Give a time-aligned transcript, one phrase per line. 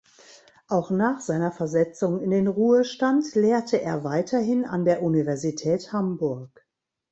[0.67, 6.65] Auch nach seiner Versetzung in den Ruhestand lehrte er weiterhin an der Universität Hamburg.